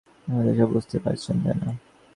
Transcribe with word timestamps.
আপনি 0.27 0.41
তো 0.47 0.53
সব 0.59 0.69
বুঝতে 0.73 0.97
পারছেন, 0.99 1.35
তাই 1.43 1.55
না? 1.61 1.69